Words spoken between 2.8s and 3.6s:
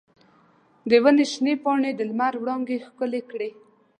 ښکلې کړې.